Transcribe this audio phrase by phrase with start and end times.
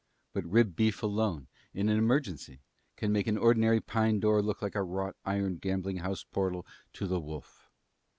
[0.33, 1.45] But rib beef alone,
[1.75, 2.59] in an emergency,
[2.97, 7.05] can make an ordinary pine door look like a wrought iron gambling house portal to
[7.05, 7.69] the wolf.